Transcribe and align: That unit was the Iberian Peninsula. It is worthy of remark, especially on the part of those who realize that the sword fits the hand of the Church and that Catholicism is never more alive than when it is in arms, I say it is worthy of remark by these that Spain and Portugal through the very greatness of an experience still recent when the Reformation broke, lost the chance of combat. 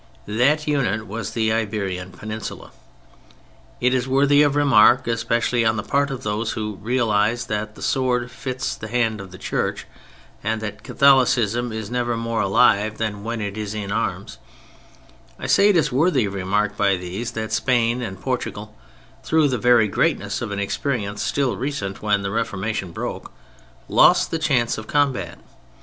That 0.25 0.67
unit 0.67 1.05
was 1.05 1.29
the 1.29 1.53
Iberian 1.53 2.09
Peninsula. 2.09 2.71
It 3.79 3.93
is 3.93 4.07
worthy 4.07 4.41
of 4.41 4.55
remark, 4.55 5.05
especially 5.05 5.63
on 5.63 5.77
the 5.77 5.83
part 5.83 6.09
of 6.09 6.23
those 6.23 6.53
who 6.53 6.77
realize 6.81 7.45
that 7.45 7.75
the 7.75 7.83
sword 7.83 8.31
fits 8.31 8.73
the 8.75 8.87
hand 8.87 9.21
of 9.21 9.29
the 9.29 9.37
Church 9.37 9.85
and 10.43 10.59
that 10.59 10.81
Catholicism 10.81 11.71
is 11.71 11.91
never 11.91 12.17
more 12.17 12.41
alive 12.41 12.97
than 12.97 13.23
when 13.23 13.41
it 13.41 13.55
is 13.59 13.75
in 13.75 13.91
arms, 13.91 14.39
I 15.37 15.45
say 15.45 15.69
it 15.69 15.77
is 15.77 15.91
worthy 15.91 16.25
of 16.25 16.33
remark 16.33 16.75
by 16.75 16.97
these 16.97 17.33
that 17.33 17.53
Spain 17.53 18.01
and 18.01 18.19
Portugal 18.19 18.75
through 19.21 19.49
the 19.49 19.59
very 19.59 19.87
greatness 19.87 20.41
of 20.41 20.49
an 20.49 20.57
experience 20.57 21.21
still 21.21 21.55
recent 21.57 22.01
when 22.01 22.23
the 22.23 22.31
Reformation 22.31 22.91
broke, 22.91 23.31
lost 23.87 24.31
the 24.31 24.39
chance 24.39 24.79
of 24.79 24.87
combat. 24.87 25.37